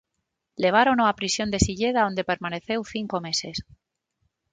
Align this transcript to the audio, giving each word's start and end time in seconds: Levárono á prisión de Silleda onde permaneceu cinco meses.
Levárono 0.63 1.03
á 1.09 1.13
prisión 1.19 1.47
de 1.53 1.59
Silleda 1.65 2.07
onde 2.09 2.27
permaneceu 2.29 2.79
cinco 2.93 3.17
meses. 3.27 3.57